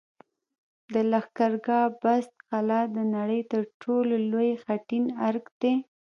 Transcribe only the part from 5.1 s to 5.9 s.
ارک دی